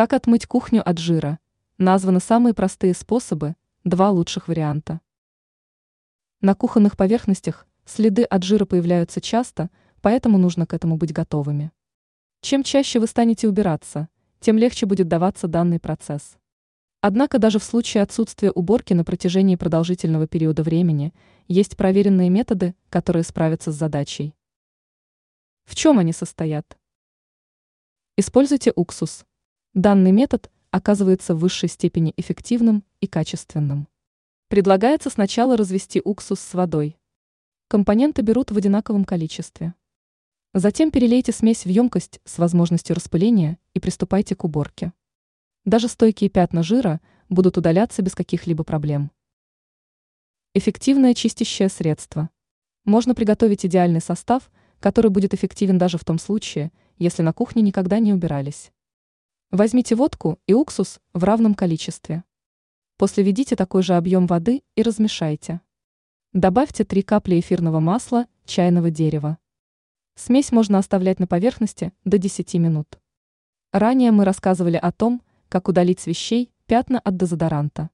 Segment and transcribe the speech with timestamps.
[0.00, 1.38] Как отмыть кухню от жира?
[1.76, 5.02] Названы самые простые способы, два лучших варианта.
[6.40, 9.68] На кухонных поверхностях следы от жира появляются часто,
[10.00, 11.70] поэтому нужно к этому быть готовыми.
[12.40, 14.08] Чем чаще вы станете убираться,
[14.38, 16.38] тем легче будет даваться данный процесс.
[17.02, 21.12] Однако даже в случае отсутствия уборки на протяжении продолжительного периода времени
[21.46, 24.34] есть проверенные методы, которые справятся с задачей.
[25.66, 26.78] В чем они состоят?
[28.16, 29.26] Используйте уксус.
[29.74, 33.86] Данный метод оказывается в высшей степени эффективным и качественным.
[34.48, 36.98] Предлагается сначала развести уксус с водой.
[37.68, 39.74] Компоненты берут в одинаковом количестве.
[40.54, 44.92] Затем перелейте смесь в емкость с возможностью распыления и приступайте к уборке.
[45.64, 49.12] Даже стойкие пятна жира будут удаляться без каких-либо проблем.
[50.52, 52.28] Эффективное чистящее средство.
[52.84, 54.50] Можно приготовить идеальный состав,
[54.80, 58.72] который будет эффективен даже в том случае, если на кухне никогда не убирались.
[59.50, 62.22] Возьмите водку и уксус в равном количестве.
[62.96, 65.60] После введите такой же объем воды и размешайте.
[66.32, 69.38] Добавьте 3 капли эфирного масла чайного дерева.
[70.14, 73.00] Смесь можно оставлять на поверхности до 10 минут.
[73.72, 77.90] Ранее мы рассказывали о том, как удалить с вещей пятна от дезодоранта.